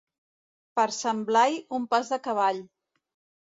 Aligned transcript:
Per 0.79 0.85
Sant 0.95 1.21
Blai, 1.29 1.61
un 1.81 1.87
pas 1.95 2.13
de 2.15 2.23
cavall. 2.27 2.67